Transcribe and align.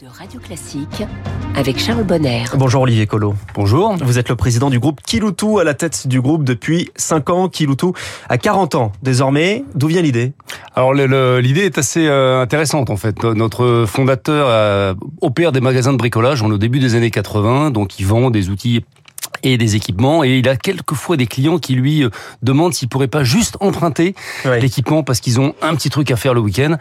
de 0.00 0.06
Radio 0.06 0.40
Classique 0.40 1.02
avec 1.54 1.78
Charles 1.78 2.04
Bonner. 2.04 2.44
Bonjour 2.56 2.82
Olivier 2.82 3.06
Collot. 3.06 3.34
Bonjour. 3.54 3.94
Vous 3.96 4.18
êtes 4.18 4.30
le 4.30 4.36
président 4.36 4.70
du 4.70 4.78
groupe 4.78 5.02
Kiloutou 5.02 5.58
à 5.58 5.64
la 5.64 5.74
tête 5.74 6.08
du 6.08 6.22
groupe 6.22 6.42
depuis 6.42 6.90
5 6.96 7.28
ans. 7.28 7.48
Kiloutou 7.50 7.92
à 8.30 8.38
40 8.38 8.76
ans 8.76 8.92
désormais. 9.02 9.62
D'où 9.74 9.88
vient 9.88 10.00
l'idée? 10.00 10.32
Alors 10.74 10.94
l'idée 10.94 11.62
est 11.62 11.76
assez 11.76 12.06
euh, 12.06 12.40
intéressante 12.40 12.88
en 12.88 12.96
fait. 12.96 13.24
Notre 13.24 13.84
fondateur 13.86 14.46
euh, 14.48 14.94
opère 15.20 15.52
des 15.52 15.60
magasins 15.60 15.92
de 15.92 15.98
bricolage 15.98 16.42
on 16.42 16.50
est 16.50 16.54
au 16.54 16.58
début 16.58 16.78
des 16.78 16.94
années 16.94 17.10
80, 17.10 17.70
donc 17.70 17.98
il 17.98 18.06
vend 18.06 18.30
des 18.30 18.48
outils 18.48 18.84
et 19.44 19.58
des 19.58 19.76
équipements 19.76 20.24
et 20.24 20.38
il 20.38 20.48
a 20.48 20.56
quelquefois 20.56 21.16
des 21.16 21.26
clients 21.26 21.58
qui 21.58 21.74
lui 21.74 22.02
euh, 22.02 22.10
demandent 22.42 22.74
s'il 22.74 22.88
pourrait 22.88 23.08
pas 23.08 23.22
juste 23.24 23.56
emprunter 23.60 24.14
l'équipement 24.44 25.02
parce 25.02 25.20
qu'ils 25.20 25.38
ont 25.38 25.54
un 25.62 25.74
petit 25.76 25.90
truc 25.90 26.10
à 26.10 26.16
faire 26.16 26.34
le 26.34 26.40
week-end. 26.40 26.76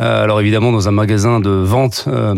Euh, 0.00 0.24
alors 0.24 0.40
évidemment 0.40 0.72
dans 0.72 0.88
un 0.88 0.92
magasin 0.92 1.40
de 1.40 1.50
vente 1.50 2.06
euh, 2.08 2.34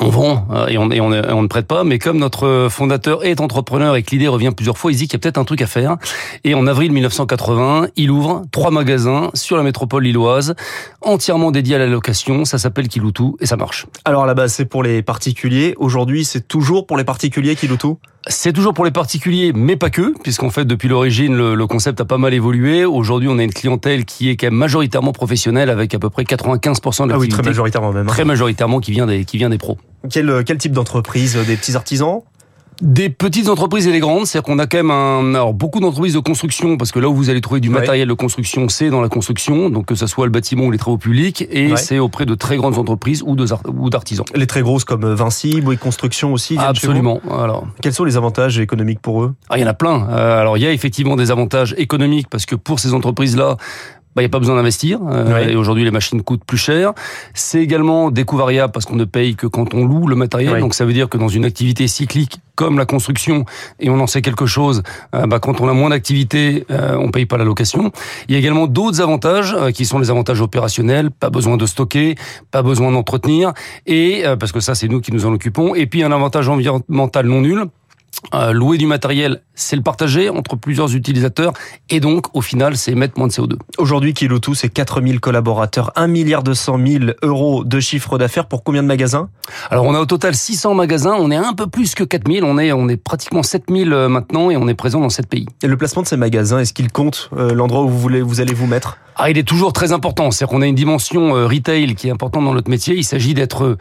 on 0.00 0.08
vend 0.08 0.46
euh, 0.50 0.66
et 0.66 0.78
on, 0.78 0.90
et 0.90 1.00
on, 1.00 1.12
et 1.12 1.32
on 1.32 1.42
ne 1.42 1.46
prête 1.46 1.66
pas, 1.66 1.84
mais 1.84 1.98
comme 1.98 2.18
notre 2.18 2.68
fondateur 2.70 3.24
est 3.24 3.40
entrepreneur 3.40 3.96
et 3.96 4.02
que 4.02 4.10
l'idée 4.10 4.28
revient 4.28 4.50
plusieurs 4.54 4.78
fois, 4.78 4.92
il 4.92 4.96
dit 4.96 5.04
qu'il 5.04 5.14
y 5.14 5.16
a 5.16 5.20
peut-être 5.20 5.38
un 5.38 5.44
truc 5.44 5.62
à 5.62 5.66
faire. 5.66 5.96
Et 6.42 6.54
en 6.54 6.66
avril 6.66 6.92
1980, 6.92 7.88
il 7.96 8.10
ouvre 8.10 8.42
trois 8.50 8.70
magasins 8.70 9.30
sur 9.34 9.56
la 9.56 9.62
métropole 9.62 10.02
lilloise, 10.04 10.54
entièrement 11.00 11.50
dédiés 11.50 11.76
à 11.76 11.78
la 11.78 11.86
location. 11.86 12.44
Ça 12.44 12.58
s'appelle 12.58 12.88
Kiloutou 12.88 13.36
et 13.40 13.46
ça 13.46 13.56
marche. 13.56 13.86
Alors 14.04 14.26
base 14.34 14.54
c'est 14.54 14.64
pour 14.64 14.82
les 14.82 15.02
particuliers. 15.02 15.74
Aujourd'hui 15.78 16.24
c'est 16.24 16.48
toujours 16.48 16.86
pour 16.86 16.96
les 16.96 17.04
particuliers 17.04 17.54
Kiloutou? 17.54 17.98
C'est 18.26 18.54
toujours 18.54 18.72
pour 18.72 18.86
les 18.86 18.90
particuliers, 18.90 19.52
mais 19.54 19.76
pas 19.76 19.90
que, 19.90 20.14
puisqu'en 20.22 20.48
fait, 20.48 20.64
depuis 20.64 20.88
l'origine, 20.88 21.36
le, 21.36 21.54
le 21.54 21.66
concept 21.66 22.00
a 22.00 22.06
pas 22.06 22.16
mal 22.16 22.32
évolué. 22.32 22.86
Aujourd'hui, 22.86 23.28
on 23.28 23.38
a 23.38 23.42
une 23.42 23.52
clientèle 23.52 24.06
qui 24.06 24.30
est 24.30 24.36
quand 24.36 24.46
même 24.46 24.54
majoritairement 24.54 25.12
professionnelle, 25.12 25.68
avec 25.68 25.92
à 25.94 25.98
peu 25.98 26.08
près 26.08 26.22
95% 26.22 27.06
de 27.08 27.12
Ah 27.12 27.18
oui, 27.18 27.28
très 27.28 27.42
majoritairement 27.42 27.92
même. 27.92 28.06
hein. 28.06 28.10
Très 28.10 28.24
majoritairement 28.24 28.80
qui 28.80 28.92
vient 28.92 29.06
des, 29.06 29.26
qui 29.26 29.36
vient 29.36 29.50
des 29.50 29.58
pros. 29.58 29.76
Quel, 30.10 30.42
quel 30.46 30.56
type 30.56 30.72
d'entreprise 30.72 31.36
Des 31.46 31.56
petits 31.56 31.76
artisans? 31.76 32.20
Des 32.82 33.08
petites 33.08 33.48
entreprises 33.48 33.86
et 33.86 33.92
des 33.92 34.00
grandes, 34.00 34.26
c'est-à-dire 34.26 34.44
qu'on 34.46 34.58
a 34.58 34.66
quand 34.66 34.78
même 34.78 34.90
un, 34.90 35.34
alors 35.34 35.54
beaucoup 35.54 35.78
d'entreprises 35.80 36.14
de 36.14 36.18
construction, 36.18 36.76
parce 36.76 36.90
que 36.92 36.98
là 36.98 37.08
où 37.08 37.14
vous 37.14 37.30
allez 37.30 37.40
trouver 37.40 37.60
du 37.60 37.68
Ouais. 37.68 37.74
matériel 37.80 38.08
de 38.08 38.12
construction, 38.14 38.68
c'est 38.68 38.90
dans 38.90 39.00
la 39.00 39.08
construction, 39.08 39.70
donc 39.70 39.86
que 39.86 39.94
ce 39.94 40.06
soit 40.06 40.26
le 40.26 40.32
bâtiment 40.32 40.64
ou 40.64 40.70
les 40.70 40.78
travaux 40.78 40.98
publics, 40.98 41.46
et 41.50 41.70
Ouais. 41.70 41.76
c'est 41.76 41.98
auprès 42.00 42.26
de 42.26 42.34
très 42.34 42.56
grandes 42.56 42.76
entreprises 42.78 43.22
ou 43.24 43.36
d'artisans. 43.90 44.24
Les 44.34 44.46
très 44.46 44.62
grosses 44.62 44.84
comme 44.84 45.14
Vinci, 45.14 45.60
Bouygues 45.60 45.78
Construction 45.78 46.32
aussi 46.32 46.58
Absolument. 46.58 47.20
Alors, 47.30 47.66
Quels 47.80 47.94
sont 47.94 48.04
les 48.04 48.16
avantages 48.16 48.58
économiques 48.58 49.00
pour 49.00 49.22
eux? 49.22 49.34
Ah, 49.48 49.56
il 49.58 49.60
y 49.60 49.64
en 49.64 49.68
a 49.68 49.74
plein. 49.74 50.08
Euh, 50.10 50.40
alors, 50.40 50.56
il 50.58 50.62
y 50.62 50.66
a 50.66 50.72
effectivement 50.72 51.16
des 51.16 51.30
avantages 51.30 51.74
économiques 51.78 52.28
parce 52.28 52.44
que 52.46 52.56
pour 52.56 52.80
ces 52.80 52.92
entreprises-là, 52.92 53.56
bah, 54.14 54.22
il 54.22 54.24
n'y 54.24 54.26
a 54.26 54.30
pas 54.30 54.38
besoin 54.38 54.56
d'investir. 54.56 55.00
Euh. 55.10 55.48
Et 55.48 55.56
aujourd'hui, 55.56 55.84
les 55.84 55.90
machines 55.90 56.22
coûtent 56.22 56.44
plus 56.44 56.58
cher. 56.58 56.92
C'est 57.34 57.60
également 57.60 58.10
des 58.10 58.24
coûts 58.24 58.36
variables 58.36 58.72
parce 58.72 58.86
qu'on 58.86 58.96
ne 58.96 59.04
paye 59.04 59.34
que 59.34 59.46
quand 59.46 59.74
on 59.74 59.84
loue 59.84 60.06
le 60.06 60.16
matériel. 60.16 60.60
Donc, 60.60 60.74
ça 60.74 60.84
veut 60.84 60.92
dire 60.92 61.08
que 61.08 61.18
dans 61.18 61.28
une 61.28 61.44
activité 61.44 61.88
cyclique 61.88 62.38
comme 62.54 62.78
la 62.78 62.86
construction, 62.86 63.44
et 63.80 63.90
on 63.90 63.98
en 63.98 64.06
sait 64.06 64.22
quelque 64.22 64.46
chose, 64.46 64.82
euh, 65.14 65.26
bah, 65.26 65.40
quand 65.40 65.60
on 65.60 65.68
a 65.68 65.72
moins 65.72 65.90
d'activité, 65.90 66.64
euh, 66.70 66.96
on 66.96 67.10
paye 67.10 67.26
pas 67.26 67.36
la 67.36 67.44
location. 67.44 67.90
Il 68.28 68.34
y 68.34 68.36
a 68.36 68.38
également 68.38 68.66
d'autres 68.66 69.00
avantages 69.00 69.54
euh, 69.58 69.70
qui 69.70 69.84
sont 69.84 69.98
les 69.98 70.10
avantages 70.10 70.40
opérationnels. 70.40 71.10
Pas 71.10 71.30
besoin 71.30 71.56
de 71.56 71.66
stocker, 71.66 72.14
pas 72.52 72.62
besoin 72.62 72.92
d'entretenir. 72.92 73.52
Et 73.86 74.22
euh, 74.24 74.36
parce 74.36 74.52
que 74.52 74.60
ça, 74.60 74.74
c'est 74.74 74.88
nous 74.88 75.00
qui 75.00 75.12
nous 75.12 75.26
en 75.26 75.32
occupons. 75.32 75.74
Et 75.74 75.86
puis, 75.86 76.04
un 76.04 76.12
avantage 76.12 76.48
environnemental 76.48 77.26
non 77.26 77.40
nul. 77.40 77.64
Euh, 78.34 78.52
louer 78.52 78.78
du 78.78 78.86
matériel, 78.86 79.42
c'est 79.54 79.76
le 79.76 79.82
partager 79.82 80.28
entre 80.28 80.56
plusieurs 80.56 80.94
utilisateurs 80.94 81.52
et 81.90 82.00
donc 82.00 82.34
au 82.34 82.40
final 82.40 82.76
c'est 82.76 82.92
émettre 82.92 83.18
moins 83.18 83.28
de 83.28 83.32
CO2. 83.32 83.56
Aujourd'hui 83.78 84.14
Kiloutou 84.14 84.54
c'est 84.54 84.68
4000 84.68 85.20
collaborateurs, 85.20 85.92
1 85.96 86.06
milliard 86.06 86.42
200 86.42 86.78
000 86.86 87.04
euros 87.22 87.64
de 87.64 87.80
chiffre 87.80 88.18
d'affaires 88.18 88.46
pour 88.46 88.64
combien 88.64 88.82
de 88.82 88.88
magasins? 88.88 89.28
Alors 89.70 89.84
on 89.84 89.94
a 89.94 90.00
au 90.00 90.06
total 90.06 90.34
600 90.34 90.74
magasins, 90.74 91.14
on 91.18 91.30
est 91.30 91.36
un 91.36 91.52
peu 91.52 91.66
plus 91.66 91.94
que 91.94 92.04
4000, 92.04 92.44
on 92.44 92.58
est 92.58 92.72
on 92.72 92.88
est 92.88 92.96
pratiquement 92.96 93.42
7000 93.42 93.92
euh, 93.92 94.08
maintenant 94.08 94.50
et 94.50 94.56
on 94.56 94.68
est 94.68 94.74
présent 94.74 95.00
dans 95.00 95.10
7 95.10 95.28
pays. 95.28 95.46
Et 95.62 95.66
le 95.66 95.76
placement 95.76 96.02
de 96.02 96.08
ces 96.08 96.16
magasins, 96.16 96.58
est-ce 96.58 96.72
qu'il 96.72 96.90
compte 96.90 97.30
euh, 97.36 97.52
l'endroit 97.52 97.82
où 97.82 97.88
vous, 97.88 97.98
voulez, 97.98 98.22
vous 98.22 98.40
allez 98.40 98.54
vous 98.54 98.66
mettre? 98.66 98.98
Ah, 99.16 99.30
il 99.30 99.38
est 99.38 99.44
toujours 99.44 99.72
très 99.72 99.92
important, 99.92 100.30
c'est-à-dire 100.30 100.52
qu'on 100.56 100.62
a 100.62 100.66
une 100.66 100.74
dimension 100.74 101.36
euh, 101.36 101.46
retail 101.46 101.94
qui 101.94 102.08
est 102.08 102.10
importante 102.10 102.44
dans 102.44 102.54
notre 102.54 102.68
métier, 102.70 102.96
il 102.96 103.04
s'agit 103.04 103.32
d'être 103.32 103.62
euh, 103.64 103.76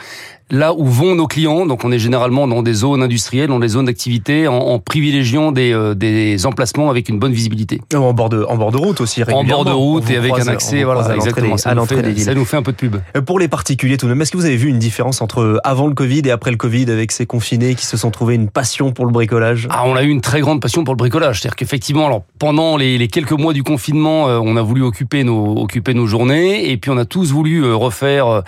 là 0.51 0.73
où 0.75 0.85
vont 0.85 1.15
nos 1.15 1.25
clients, 1.25 1.65
donc 1.65 1.83
on 1.83 1.91
est 1.91 1.97
généralement 1.97 2.47
dans 2.47 2.61
des 2.61 2.73
zones 2.73 3.01
industrielles, 3.01 3.47
dans 3.47 3.59
des 3.59 3.69
zones 3.69 3.85
d'activité 3.85 4.47
en, 4.47 4.53
en 4.57 4.77
privilégiant 4.77 5.51
des, 5.51 5.73
euh, 5.73 5.95
des 5.95 6.45
emplacements 6.45 6.91
avec 6.91 7.09
une 7.09 7.17
bonne 7.17 7.31
visibilité. 7.33 7.81
En 7.95 8.13
bord 8.13 8.29
de, 8.29 8.43
en 8.47 8.57
bord 8.57 8.71
de 8.71 8.77
route 8.77 9.01
aussi, 9.01 9.23
En 9.23 9.25
régulièrement. 9.25 9.63
bord 9.63 9.65
de 9.65 9.71
route 9.75 10.09
et 10.11 10.17
avec 10.17 10.31
croise- 10.33 10.47
un 10.47 10.51
accès, 10.51 10.83
voilà, 10.83 10.99
à 11.01 11.03
l'entrée 11.15 11.15
exactement. 11.15 11.55
des- 11.55 11.67
à 11.67 11.73
l'entrée 11.73 11.95
fait- 11.95 12.01
des 12.03 12.11
villes. 12.11 12.23
ça 12.23 12.35
nous 12.35 12.45
fait 12.45 12.57
un 12.57 12.61
peu 12.63 12.71
de 12.71 12.77
pub. 12.77 12.97
Euh, 13.17 13.21
Pour 13.21 13.39
les 13.39 13.47
particuliers 13.47 13.97
tout 13.97 14.05
de 14.05 14.11
même, 14.11 14.21
est-ce 14.21 14.31
que 14.31 14.37
vous 14.37 14.45
avez 14.45 14.57
vu 14.57 14.69
une 14.69 14.77
différence 14.79 15.21
entre 15.21 15.59
avant 15.63 15.87
le 15.87 15.95
Covid 15.95 16.21
et 16.25 16.31
après 16.31 16.51
le 16.51 16.57
Covid 16.57 16.91
avec 16.91 17.11
ces 17.11 17.25
confinés 17.25 17.73
qui 17.73 17.87
se 17.87 17.97
sont 17.97 18.11
trouvés 18.11 18.35
une 18.35 18.49
passion 18.49 18.91
pour 18.91 19.05
le 19.07 19.11
bricolage? 19.11 19.67
Ah, 19.71 19.83
on 19.87 19.95
a 19.95 20.03
eu 20.03 20.09
une 20.09 20.21
très 20.21 20.41
grande 20.41 20.61
passion 20.61 20.83
pour 20.83 20.93
le 20.93 20.97
bricolage. 20.99 21.41
C'est-à-dire 21.41 21.55
qu'effectivement, 21.55 22.05
alors 22.05 22.21
pendant 22.37 22.77
les, 22.77 22.99
les 22.99 23.07
quelques 23.07 23.31
mois 23.31 23.53
du 23.53 23.63
confinement, 23.63 24.25
on 24.25 24.55
a 24.57 24.61
voulu 24.61 24.83
occuper 24.83 25.22
nos 25.23 25.57
occuper 25.61 25.93
nos 25.93 26.07
journées, 26.07 26.71
et 26.71 26.77
puis 26.77 26.91
on 26.91 26.97
a 26.97 27.05
tous 27.05 27.31
voulu 27.31 27.63
euh, 27.63 27.75
refaire 27.75 28.27
euh, 28.27 28.41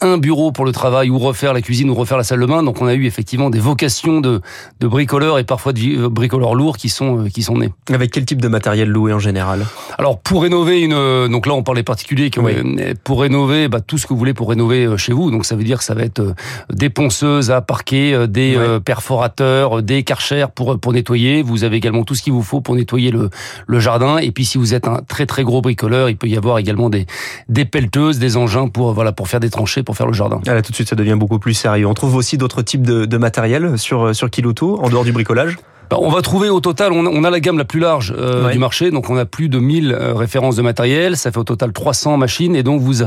un 0.00 0.18
bureau 0.18 0.52
pour 0.52 0.64
le 0.64 0.72
travail, 0.72 1.10
ou 1.10 1.18
refaire 1.18 1.52
la 1.52 1.60
cuisine, 1.62 1.90
ou 1.90 1.94
refaire 1.94 2.16
la 2.18 2.24
salle 2.24 2.40
de 2.40 2.46
bain. 2.46 2.62
Donc 2.62 2.80
on 2.82 2.86
a 2.86 2.94
eu 2.94 3.06
effectivement 3.06 3.50
des 3.50 3.58
vocations 3.58 4.20
de, 4.20 4.40
de 4.80 4.86
bricoleurs 4.88 5.38
et 5.38 5.44
parfois 5.44 5.72
de 5.72 6.04
euh, 6.04 6.08
bricoleurs 6.08 6.54
lourds 6.54 6.76
qui 6.76 6.88
sont 6.88 7.24
qui 7.24 7.42
sont 7.42 7.58
nés. 7.58 7.70
Avec 7.92 8.10
quel 8.10 8.24
type 8.24 8.40
de 8.40 8.48
matériel 8.48 8.88
loué 8.88 9.12
en 9.12 9.18
général? 9.18 9.66
Alors 9.98 10.18
pour 10.20 10.42
rénover 10.42 10.80
une, 10.80 11.28
donc 11.28 11.46
là 11.46 11.54
on 11.54 11.62
parle 11.62 11.76
des 11.78 11.82
particuliers, 11.82 12.30
qui 12.30 12.40
Oui. 12.40 12.54
pour 13.04 13.20
rénover 13.20 13.68
bah, 13.68 13.80
tout 13.80 13.98
ce 13.98 14.06
que 14.06 14.12
vous 14.12 14.18
voulez 14.18 14.34
pour 14.34 14.48
rénover 14.48 14.96
chez 14.96 15.12
vous. 15.12 15.30
Donc 15.30 15.44
ça 15.44 15.56
veut 15.56 15.64
dire 15.64 15.78
que 15.78 15.84
ça 15.84 15.94
va 15.94 16.02
être 16.02 16.34
des 16.72 16.90
ponceuses 16.90 17.50
à 17.50 17.60
parquet, 17.60 18.28
des 18.28 18.58
perforateurs, 18.84 19.82
des 19.82 20.02
karchers 20.02 20.46
pour 20.54 20.78
pour 20.78 20.92
nettoyer. 20.92 21.42
Vous 21.42 21.64
avez 21.64 21.76
également 21.76 22.04
tout 22.04 22.14
ce 22.14 22.22
qu'il 22.22 22.32
vous 22.32 22.42
faut 22.42 22.60
pour 22.60 22.74
nettoyer 22.74 23.10
le 23.10 23.30
le 23.66 23.80
jardin. 23.80 24.18
Et 24.18 24.30
puis 24.30 24.44
si 24.44 24.58
vous 24.58 24.74
êtes 24.74 24.86
un 24.88 25.00
très 25.06 25.26
très 25.26 25.42
gros 25.42 25.60
bricoleur, 25.62 26.08
il 26.08 26.16
peut 26.20 26.28
y 26.28 26.36
avoir 26.36 26.58
également 26.58 26.88
des 26.90 27.06
des 27.48 27.64
pelleteuses, 27.64 28.18
des 28.20 28.36
engins 28.36 28.68
pour 28.68 28.92
voilà 28.92 29.10
pour 29.10 29.26
faire 29.26 29.40
des 29.40 29.50
tranchées, 29.50 29.82
pour 29.82 29.96
faire 29.96 30.06
le 30.06 30.12
jardin. 30.12 30.40
Ah, 30.46 30.54
Là 30.54 30.62
tout 30.62 30.70
de 30.70 30.76
suite 30.76 30.88
ça 30.88 30.94
devient 30.96 31.16
beaucoup 31.18 31.40
plus 31.40 31.54
sérieux. 31.54 31.86
On 31.86 31.94
trouve 31.94 32.14
aussi 32.14 32.38
d'autres 32.38 32.62
types 32.62 32.82
de, 32.86 33.06
de 33.06 33.16
matériel 33.16 33.76
sur, 33.78 34.14
sur 34.14 34.30
Kiloutou, 34.30 34.76
en 34.80 34.88
dehors 34.88 35.04
du 35.04 35.10
bricolage? 35.12 35.56
Bah, 35.90 35.96
on 36.00 36.08
va 36.10 36.22
trouver 36.22 36.48
au 36.50 36.60
total, 36.60 36.92
on 36.92 37.24
a, 37.24 37.30
la 37.30 37.40
gamme 37.40 37.58
la 37.58 37.64
plus 37.64 37.80
large 37.80 38.14
euh, 38.16 38.46
Ouais. 38.46 38.52
du 38.52 38.58
marché, 38.60 38.92
donc 38.92 39.10
on 39.10 39.16
a 39.16 39.24
plus 39.24 39.48
de 39.48 39.58
1000 39.58 39.90
euh, 39.92 40.14
références 40.14 40.54
de 40.54 40.62
matériel, 40.62 41.16
ça 41.16 41.32
fait 41.32 41.38
au 41.38 41.42
total 41.44 41.72
300 41.72 42.16
machines, 42.16 42.54
et 42.54 42.62
donc 42.62 42.80
vous, 42.80 43.02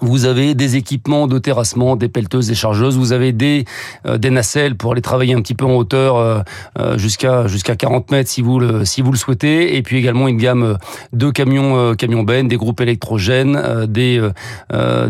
vous 0.00 0.26
avez 0.26 0.54
des 0.54 0.76
équipements 0.76 1.26
de 1.26 1.38
terrassement, 1.38 1.96
des 1.96 2.08
pelleteuses, 2.08 2.46
des 2.46 2.54
chargeuses, 2.54 2.96
vous 2.96 3.12
avez 3.12 3.32
des, 3.32 3.64
euh, 4.06 4.18
des 4.18 4.30
nacelles 4.30 4.76
pour 4.76 4.92
aller 4.92 5.00
travailler 5.00 5.34
un 5.34 5.40
petit 5.40 5.54
peu 5.54 5.64
en 5.64 5.74
hauteur 5.74 6.16
euh, 6.16 6.40
euh, 6.78 6.98
jusqu'à 6.98 7.46
jusqu'à 7.46 7.74
40 7.74 8.10
mètres 8.10 8.30
si 8.30 8.42
vous 8.42 8.60
le 8.60 8.84
si 8.84 9.02
vous 9.02 9.10
le 9.12 9.16
souhaitez, 9.16 9.76
et 9.76 9.82
puis 9.82 9.96
également 9.96 10.28
une 10.28 10.36
gamme 10.36 10.62
euh, 10.62 10.74
de 11.12 11.30
camions 11.30 11.76
euh, 11.76 11.94
camions 11.94 12.22
bennes, 12.22 12.48
des 12.48 12.56
groupes 12.56 12.80
électrogènes, 12.80 13.56
euh, 13.56 13.86
des 13.86 14.20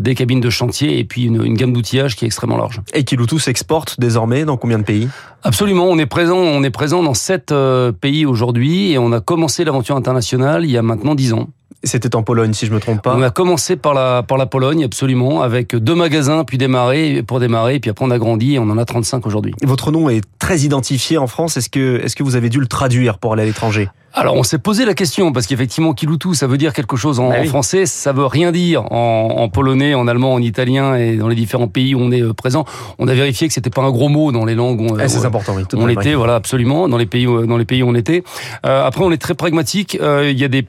des 0.01 0.15
cabines 0.15 0.41
de 0.41 0.51
chantier, 0.51 0.99
et 0.99 1.05
puis 1.05 1.25
une, 1.25 1.45
une 1.45 1.55
gamme 1.55 1.73
d'outillage 1.73 2.17
qui 2.17 2.25
est 2.25 2.29
extrêmement 2.29 2.57
large. 2.57 2.81
Et 2.95 3.05
Kiloutou 3.05 3.39
s'exporte 3.39 3.99
désormais 3.99 4.45
dans 4.45 4.57
combien 4.57 4.79
de 4.79 4.85
pays? 4.85 5.09
Absolument, 5.43 5.85
on 5.85 5.99
est 5.99 6.07
présent, 6.07 6.39
on 6.39 6.63
est 6.63 6.71
présent 6.71 7.03
dans 7.03 7.15
sept 7.15 7.53
pays 8.01 8.27
aujourd'hui 8.27 8.93
et 8.93 8.99
on 8.99 9.13
a 9.13 9.21
commencé 9.21 9.65
l'aventure 9.65 9.97
internationale 9.97 10.65
il 10.65 10.71
y 10.71 10.77
a 10.77 10.83
maintenant 10.83 11.15
dix 11.15 11.33
ans. 11.33 11.49
C'était 11.85 12.17
en 12.17 12.25
Pologne 12.25 12.53
si 12.55 12.67
je 12.67 12.73
me 12.73 12.81
trompe 12.81 13.03
pas. 13.03 13.15
On 13.17 13.23
a 13.23 13.31
commencé 13.31 13.77
par 13.77 13.95
la 13.95 14.25
par 14.25 14.37
la 14.37 14.47
Pologne, 14.47 14.83
absolument, 14.85 15.43
avec 15.43 15.77
deux 15.77 15.95
magasins 15.95 16.43
puis 16.43 16.59
démarrer 16.59 17.23
pour 17.23 17.39
démarrer, 17.39 17.77
et 17.77 17.81
puis 17.81 17.89
après 17.91 18.05
on 18.05 18.11
a 18.11 18.19
grandi 18.19 18.55
et 18.55 18.59
on 18.59 18.65
en 18.65 18.79
a 18.79 18.85
35 18.85 19.25
aujourd'hui. 19.27 19.55
Votre 19.63 19.93
nom 19.93 20.09
est 20.09 20.23
très 20.41 20.59
identifié 20.61 21.19
en 21.19 21.29
France. 21.29 21.57
Est-ce 21.57 21.69
que, 21.71 22.01
est-ce 22.03 22.17
que 22.17 22.25
vous 22.25 22.35
avez 22.35 22.49
dû 22.49 22.59
le 22.59 22.67
traduire 22.67 23.19
pour 23.19 23.33
aller 23.33 23.43
à 23.43 23.47
l'étranger? 23.47 23.89
Alors 24.13 24.35
on 24.35 24.43
s'est 24.43 24.59
posé 24.59 24.85
la 24.87 24.95
question 24.95 25.31
parce 25.33 25.47
qu'effectivement 25.47 25.93
Kiloutou 25.93 26.35
ça 26.35 26.49
veut 26.49 26.57
dire 26.59 26.73
quelque 26.73 26.97
chose 26.97 27.21
en, 27.21 27.31
Ah 27.31 27.37
en 27.39 27.41
oui. 27.43 27.47
français, 27.47 27.87
ça 27.87 28.11
veut 28.13 28.27
rien 28.27 28.51
dire 28.51 28.83
en, 28.91 29.35
en 29.39 29.49
polonais, 29.49 29.95
en 29.95 30.09
allemand, 30.09 30.33
en 30.35 30.41
italien 30.43 30.97
et 30.97 31.17
dans 31.17 31.29
les 31.29 31.37
différents 31.37 31.69
pays 31.69 31.95
où 31.95 32.01
on 32.01 32.11
est 32.11 32.23
euh, 32.23 32.33
présent. 32.33 32.65
On 32.99 33.07
a 33.07 33.15
vérifié 33.15 33.47
que 33.47 33.55
c'était 33.55 33.71
pas 33.71 33.83
un 33.83 33.91
gros 33.91 34.09
mot 34.09 34.33
dans 34.33 34.45
les 34.47 34.57
langues. 34.57 34.81
où- 34.81 34.97
Ah, 34.99 35.07
C'est 35.09 35.21
où- 35.21 35.27
important, 35.27 35.55
oui. 35.55 35.63
tout 35.69 35.77
on 35.79 35.87
l'était, 35.87 36.15
voilà, 36.15 36.35
absolument, 36.35 36.89
dans 36.89 36.97
les 36.97 37.07
pays 37.07 37.27
où, 37.29 37.47
dans 37.47 37.57
les 37.59 37.67
pays 37.67 37.83
où 37.85 37.89
on 37.89 37.95
était. 37.95 38.25
Euh, 38.67 38.85
après, 38.85 39.05
on 39.05 39.13
est 39.13 39.19
très 39.19 39.35
pragmatique. 39.35 39.97
Euh, 40.01 40.29
Il 40.31 40.39
y 40.41 40.45
a 40.45 40.49
des 40.49 40.67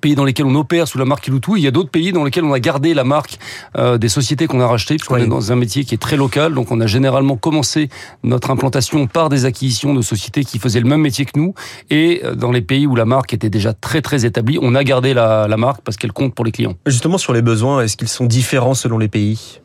pays 0.00 0.14
dans 0.14 0.24
lesquels 0.24 0.46
on 0.46 0.54
opère 0.54 0.86
sous 0.88 0.98
la 0.98 1.04
marque 1.04 1.24
Kiloutou. 1.24 1.56
Il 1.56 1.62
y 1.62 1.66
a 1.66 1.70
d'autres 1.70 1.90
pays 1.90 2.12
dans 2.12 2.24
lesquels 2.24 2.44
on 2.44 2.52
a 2.52 2.60
gardé 2.60 2.94
la 2.94 3.04
marque 3.04 3.38
euh, 3.76 3.98
des 3.98 4.08
sociétés 4.08 4.46
qu'on 4.46 4.60
a 4.60 4.66
rachetées, 4.66 4.96
puisqu'on 4.96 5.14
Oui. 5.16 5.22
est 5.22 5.26
dans 5.26 5.52
un 5.52 5.56
métier 5.56 5.84
qui 5.84 5.94
est 5.94 5.98
très 5.98 6.16
local. 6.16 6.54
Donc, 6.54 6.70
on 6.70 6.80
a 6.80 6.86
généralement 6.86 7.36
commencé 7.36 7.88
notre 8.22 8.50
implantation 8.50 9.06
par 9.06 9.28
des 9.28 9.44
acquisitions 9.44 9.94
de 9.94 10.02
sociétés 10.02 10.44
qui 10.44 10.58
faisaient 10.58 10.80
le 10.80 10.88
même 10.88 11.00
métier 11.00 11.24
que 11.24 11.38
nous. 11.38 11.54
Et 11.90 12.22
euh, 12.24 12.34
dans 12.34 12.52
les 12.52 12.62
pays 12.62 12.86
où 12.86 12.94
la 12.96 13.04
marque 13.04 13.32
était 13.34 13.50
déjà 13.50 13.72
très 13.72 14.02
très 14.02 14.24
établie, 14.24 14.58
on 14.60 14.74
a 14.74 14.84
gardé 14.84 15.14
la, 15.14 15.46
la 15.48 15.56
marque 15.56 15.82
parce 15.82 15.96
qu'elle 15.96 16.12
compte 16.12 16.34
pour 16.34 16.44
les 16.44 16.52
clients. 16.52 16.74
Justement, 16.86 17.18
sur 17.18 17.32
les 17.32 17.42
besoins, 17.42 17.80
est-ce 17.82 17.96
qu'ils 17.96 18.08
sont 18.08 18.26
différents 18.26 18.74
selon 18.74 18.98
les 18.98 19.08
pays? 19.08 19.60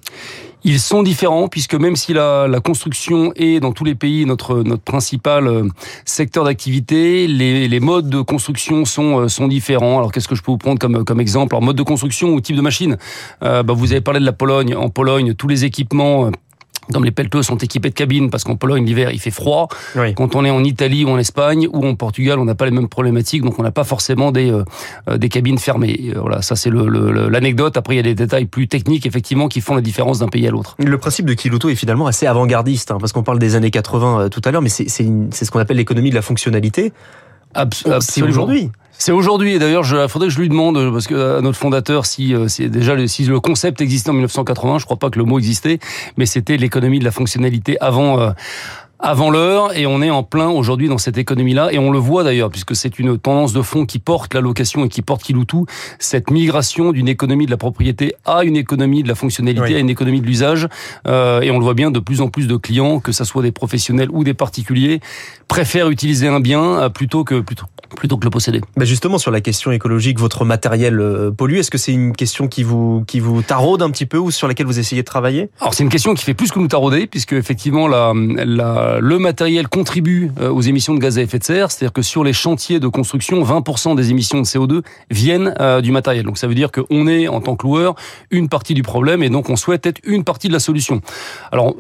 Ils 0.64 0.80
sont 0.80 1.02
différents 1.02 1.48
puisque 1.48 1.74
même 1.74 1.96
si 1.96 2.14
la, 2.14 2.48
la 2.48 2.60
construction 2.60 3.32
est 3.36 3.60
dans 3.60 3.72
tous 3.72 3.84
les 3.84 3.96
pays 3.96 4.26
notre 4.26 4.62
notre 4.64 4.84
principal 4.84 5.48
euh, 5.48 5.68
secteur 6.06 6.44
d'activité, 6.44 7.28
les, 7.28 7.68
les 7.68 7.80
modes 7.80 8.10
de 8.10 8.22
construction 8.22 8.86
sont 8.86 9.22
euh, 9.22 9.28
sont 9.28 9.48
différents. 9.48 9.98
Alors 9.98 10.12
qu'est-ce 10.12 10.28
que 10.28 10.36
je 10.36 10.44
peux 10.44 10.52
vous 10.52 10.60
prendre 10.60 10.80
comme 10.80 11.04
comme 11.04 11.20
exemple? 11.20 11.56
Alors 11.56 11.64
mode 11.64 11.78
de 11.78 11.84
construction 11.84 12.30
ou 12.34 12.42
type 12.42 12.56
de 12.56 12.62
machine? 12.62 12.98
Euh, 13.44 13.64
bah, 13.64 13.74
vous 13.74 13.92
avez 13.92 14.02
parlé 14.02 14.20
de 14.20 14.26
la 14.26 14.34
Pologne. 14.34 14.76
En 14.76 14.90
Pologne, 14.90 15.34
tous 15.34 15.48
les 15.48 15.66
équipements 15.66 16.30
comme 16.92 17.06
les 17.06 17.12
pelleteux 17.12 17.44
sont 17.44 17.58
équipés 17.58 17.90
de 17.90 17.94
cabines, 17.94 18.30
parce 18.30 18.44
qu'en 18.44 18.56
Pologne, 18.56 18.86
l'hiver, 18.86 19.12
il 19.12 19.20
fait 19.20 19.32
froid. 19.32 19.68
Oui. 19.96 20.14
Quand 20.14 20.36
on 20.36 20.44
est 20.44 20.50
en 20.50 20.64
Italie 20.64 21.06
ou 21.06 21.10
en 21.10 21.18
Espagne 21.18 21.68
ou 21.72 21.86
en 21.86 21.96
Portugal, 21.96 22.40
on 22.40 22.46
n'a 22.46 22.56
pas 22.56 22.66
les 22.66 22.72
mêmes 22.72 22.90
problématiques, 22.90 23.44
donc 23.44 23.60
on 23.60 23.64
n'a 23.64 23.72
pas 23.72 23.84
forcément 23.84 24.32
des, 24.32 24.52
euh, 24.52 25.18
des 25.18 25.30
cabines 25.30 25.58
fermées. 25.58 26.12
Euh, 26.16 26.20
voilà, 26.20 26.42
ça 26.42 26.56
c'est 26.56 26.72
l'anecdote. 26.72 27.78
Après, 27.78 27.94
il 27.96 27.98
y 27.98 28.00
a 28.00 28.04
des 28.04 28.16
détails 28.16 28.46
plus 28.46 28.68
techniques, 28.68 29.06
effectivement, 29.06 29.48
qui 29.48 29.62
font 29.62 29.76
la 29.76 29.82
différence 29.82 30.20
d'un 30.20 30.28
pays 30.28 30.48
à 30.48 30.52
l'autre. 30.52 30.76
Le 30.80 30.98
principe 30.98 31.26
de 31.26 31.34
Kiloto 31.34 31.70
est 31.70 31.76
finalement 31.76 32.08
assez 32.08 32.26
avant-gardiste, 32.26 32.92
hein, 32.92 32.98
parce 33.00 33.12
qu'on 33.14 33.24
parle 33.24 33.40
des 33.40 33.56
années 33.56 33.72
80 33.72 34.20
euh, 34.20 34.30
tout 34.30 34.42
à 34.44 34.52
l'heure, 34.52 34.62
mais 34.62 34.70
c'est 34.70 34.88
ce 34.90 35.52
qu'on 35.52 35.60
appelle 35.60 35.78
l'économie 35.78 36.10
de 36.10 36.16
la 36.16 36.22
fonctionnalité. 36.22 36.94
Abs 37.54 37.84
c'est 38.00 38.22
aujourd'hui. 38.22 38.72
C'est 38.98 39.12
aujourd'hui, 39.12 39.54
et 39.54 39.60
d'ailleurs, 39.60 39.84
il 39.86 40.10
faudrait 40.10 40.28
que 40.28 40.34
je 40.34 40.40
lui 40.40 40.50
demande, 40.50 40.92
parce 40.92 41.08
que 41.08 41.38
à 41.38 41.42
notre 41.42 41.58
fondateur, 41.58 42.06
si, 42.06 42.36
si 42.48 42.70
déjà 42.70 42.96
le, 42.96 43.08
si 43.08 43.24
le 43.24 43.40
concept 43.40 43.82
existait 43.82 44.12
en 44.12 44.14
1980, 44.14 44.80
je 44.80 44.86
crois 44.86 44.98
pas 44.98 45.10
que 45.10 45.18
le 45.18 45.26
mot 45.26 45.40
existait, 45.40 45.80
mais 46.18 46.26
c'était 46.26 46.58
l'économie 46.58 47.00
de 47.00 47.06
la 47.06 47.12
fonctionnalité 47.12 47.78
avant. 47.82 48.20
Euh, 48.20 48.32
avant 49.02 49.32
l'heure 49.32 49.76
et 49.76 49.86
on 49.88 50.02
est 50.02 50.10
en 50.10 50.24
plein 50.24 50.50
aujourd'hui 50.50 50.88
dans 50.88 50.98
cette 50.98 51.18
économie-là. 51.18 51.74
Et 51.74 51.80
on 51.80 51.92
le 51.92 52.00
voit 52.00 52.24
d'ailleurs 52.24 52.50
puisque 52.50 52.76
c'est 52.76 53.00
une 53.00 53.18
tendance 53.18 53.54
de 53.54 53.62
fond 53.62 53.86
qui 53.86 54.00
porte 54.00 54.34
la 54.34 54.42
location 54.42 54.86
et 54.86 54.90
qui 54.90 55.02
porte 55.02 55.24
Kiloutou, 55.24 55.66
cette 56.00 56.30
migration 56.30 56.92
d'une 56.92 57.08
économie 57.08 57.46
de 57.46 57.52
la 57.52 57.58
propriété 57.58 58.14
à 58.26 58.44
une 58.44 58.56
économie 58.56 59.04
de 59.04 59.08
la 59.08 59.16
fonctionnalité, 59.16 59.66
oui. 59.66 59.76
à 59.76 59.80
une 59.80 59.90
économie 59.90 60.22
de 60.22 60.26
l'usage. 60.26 60.68
Euh, 61.08 61.42
et 61.42 61.52
on 61.52 61.58
le 61.58 61.64
voit 61.64 61.74
bien 61.74 61.92
de 61.92 62.00
plus 62.00 62.22
en 62.22 62.30
plus 62.30 62.48
de 62.48 62.56
clients, 62.56 63.00
que 63.00 63.12
ça 63.12 63.26
soit 63.26 63.42
des 63.42 63.52
professionnels 63.52 64.10
ou 64.12 64.24
des 64.24 64.34
particuliers, 64.34 65.00
préfèrent 65.48 65.90
utiliser 65.90 66.28
un 66.28 66.40
bien 66.40 66.90
plutôt 66.90 67.24
que 67.24 67.42
plutôt 67.42 67.66
plutôt 67.96 68.18
que 68.18 68.24
le 68.24 68.30
posséder. 68.30 68.62
Ben 68.78 68.86
justement 68.86 69.18
sur 69.18 69.32
la 69.32 69.42
question 69.42 69.72
écologique, 69.72 70.18
votre 70.18 70.46
matériel 70.46 71.32
pollue, 71.38 71.58
est-ce 71.58 71.70
que 71.70 71.78
c'est 71.78 71.92
une 71.92 72.16
question 72.16 72.48
qui 72.48 72.64
vous 72.64 73.04
qui 73.06 73.20
vous 73.20 73.42
taraude 73.42 73.82
un 73.82 73.90
petit 73.90 74.06
peu 74.06 74.18
ou 74.18 74.32
sur 74.32 74.48
laquelle 74.48 74.66
vous 74.66 74.80
essayez 74.80 75.02
de 75.02 75.06
travailler? 75.06 75.50
Alors 75.60 75.74
c'est 75.74 75.84
une 75.84 75.90
question 75.90 76.14
qui 76.14 76.24
fait 76.24 76.34
plus 76.34 76.52
que 76.52 76.60
nous 76.60 76.70
tarauder 76.70 77.06
puisque 77.06 77.34
effectivement 77.34 77.90
la, 77.90 78.14
la 78.16 78.91
le 79.00 79.20
matériel 79.20 79.68
contribue 79.68 80.32
aux 80.40 80.62
émissions 80.62 80.94
de 80.94 81.00
gaz 81.00 81.18
à 81.18 81.22
effet 81.22 81.40
de 81.40 81.44
serre, 81.44 81.72
c'est-à-dire 81.72 81.94
que 81.94 82.02
sur 82.02 82.24
les 82.24 82.34
chantiers 82.34 82.80
de 82.80 82.88
construction, 82.88 83.44
20% 83.44 83.96
des 83.96 84.12
émissions 84.12 84.40
de 84.40 84.46
CO2 84.46 84.82
viennent 85.10 85.54
euh, 85.60 85.82
du 85.82 85.92
matériel. 85.92 86.26
Donc 86.26 86.38
ça 86.38 86.48
veut 86.48 86.56
dire 86.56 86.72
qu'on 86.72 87.08
est, 87.08 87.28
en 87.28 87.42
tant 87.42 87.56
que 87.56 87.66
loueur, 87.66 87.96
une 88.30 88.50
partie 88.50 88.74
du 88.74 88.84
problème 88.84 89.24
et 89.24 89.30
donc 89.30 89.50
on 89.50 89.56
souhaite 89.56 89.86
être 89.86 90.00
une 90.04 90.24
partie 90.24 90.48
de 90.48 90.54
la 90.54 90.60
solution. 90.60 91.02
Alors 91.52 91.76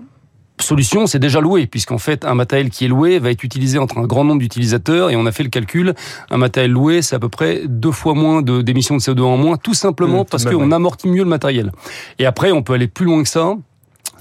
solution, 0.59 1.07
c'est 1.07 1.17
déjà 1.17 1.41
loué, 1.41 1.65
puisqu'en 1.65 1.97
fait, 1.97 2.23
un 2.23 2.35
matériel 2.35 2.69
qui 2.69 2.85
est 2.85 2.87
loué 2.87 3.17
va 3.17 3.31
être 3.31 3.43
utilisé 3.43 3.79
entre 3.79 3.97
un 3.97 4.05
grand 4.05 4.23
nombre 4.23 4.41
d'utilisateurs, 4.41 5.09
et 5.09 5.15
on 5.15 5.25
a 5.25 5.31
fait 5.31 5.41
le 5.41 5.49
calcul, 5.49 5.95
un 6.29 6.37
matériel 6.37 6.71
loué, 6.71 7.01
c'est 7.01 7.15
à 7.15 7.19
peu 7.19 7.29
près 7.29 7.63
deux 7.65 7.91
fois 7.91 8.13
moins 8.13 8.43
d'émissions 8.43 8.95
de, 8.95 8.99
de, 8.99 9.05
CO2 9.05 9.23
en 9.23 9.37
moins, 9.37 9.57
tout 9.57 9.73
simplement 9.73 10.21
mmh, 10.21 10.27
parce 10.29 10.45
qu'on 10.45 10.71
amortit 10.71 11.07
mieux 11.07 11.23
le 11.23 11.29
matériel. 11.29 11.71
Et 12.19 12.27
après, 12.27 12.51
on 12.51 12.61
peut 12.61 12.73
aller 12.73 12.87
plus 12.87 13.05
loin 13.05 13.23
que 13.23 13.29
ça, 13.29 13.55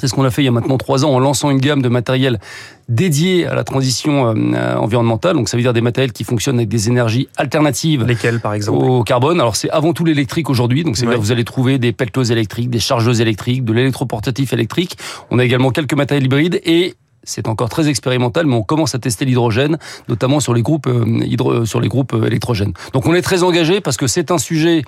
c'est 0.00 0.08
ce 0.08 0.14
qu'on 0.14 0.24
a 0.24 0.30
fait 0.30 0.42
il 0.42 0.46
y 0.46 0.48
a 0.48 0.52
maintenant 0.52 0.78
trois 0.78 1.04
ans 1.04 1.10
en 1.10 1.18
lançant 1.18 1.50
une 1.50 1.60
gamme 1.60 1.82
de 1.82 1.88
matériel 1.88 2.40
dédié 2.88 3.46
à 3.46 3.54
la 3.54 3.64
transition 3.64 4.34
euh, 4.34 4.74
environnementale. 4.76 5.36
Donc 5.36 5.48
ça 5.48 5.56
veut 5.56 5.62
dire 5.62 5.74
des 5.74 5.82
matériels 5.82 6.12
qui 6.12 6.24
fonctionnent 6.24 6.56
avec 6.56 6.68
des 6.68 6.88
énergies 6.88 7.28
alternatives. 7.36 8.04
Lesquelles 8.04 8.40
par 8.40 8.54
exemple 8.54 8.82
Au 8.82 9.04
carbone. 9.04 9.40
Alors 9.40 9.56
c'est 9.56 9.70
avant 9.70 9.92
tout 9.92 10.04
l'électrique 10.04 10.48
aujourd'hui. 10.48 10.84
Donc 10.84 10.96
c'est 10.96 11.06
ouais. 11.06 11.16
vous 11.16 11.32
allez 11.32 11.44
trouver 11.44 11.78
des 11.78 11.92
pelleteuses 11.92 12.30
électriques, 12.30 12.70
des 12.70 12.80
chargeuses 12.80 13.20
électriques, 13.20 13.64
de 13.64 13.72
l'électroportatif 13.72 14.52
électrique. 14.52 14.96
On 15.30 15.38
a 15.38 15.44
également 15.44 15.70
quelques 15.70 15.94
matériels 15.94 16.24
hybrides 16.24 16.60
et 16.64 16.94
c'est 17.22 17.48
encore 17.48 17.68
très 17.68 17.88
expérimental, 17.88 18.46
mais 18.46 18.54
on 18.54 18.62
commence 18.62 18.94
à 18.94 18.98
tester 18.98 19.26
l'hydrogène, 19.26 19.78
notamment 20.08 20.40
sur 20.40 20.54
les 20.54 20.62
groupes 20.62 20.86
euh, 20.86 21.04
hydro, 21.24 21.66
sur 21.66 21.80
les 21.80 21.88
groupes 21.88 22.14
euh, 22.14 22.26
électrogènes. 22.26 22.72
Donc 22.94 23.06
on 23.06 23.14
est 23.14 23.22
très 23.22 23.42
engagé 23.42 23.80
parce 23.80 23.98
que 23.98 24.06
c'est 24.06 24.30
un 24.30 24.38
sujet 24.38 24.82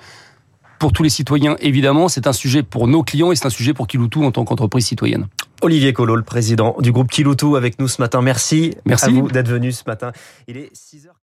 pour 0.83 0.91
tous 0.91 1.03
les 1.03 1.09
citoyens, 1.09 1.55
évidemment. 1.61 2.09
C'est 2.09 2.27
un 2.27 2.33
sujet 2.33 2.61
pour 2.61 2.89
nos 2.89 3.03
clients 3.03 3.31
et 3.31 3.37
c'est 3.37 3.45
un 3.45 3.49
sujet 3.49 3.73
pour 3.73 3.87
Kiloutou 3.87 4.25
en 4.25 4.33
tant 4.33 4.43
qu'entreprise 4.43 4.85
citoyenne. 4.85 5.27
Olivier 5.61 5.93
Collot, 5.93 6.17
le 6.17 6.23
président 6.23 6.75
du 6.79 6.91
groupe 6.91 7.09
Kiloutou, 7.09 7.55
avec 7.55 7.79
nous 7.79 7.87
ce 7.87 8.01
matin. 8.01 8.21
Merci, 8.21 8.75
Merci. 8.85 9.05
à 9.05 9.07
vous 9.07 9.29
d'être 9.29 9.47
venu 9.47 9.71
ce 9.71 9.83
matin. 9.87 10.11
Il 10.49 10.57
est 10.57 10.69
6 10.73 11.07
heures. 11.07 11.22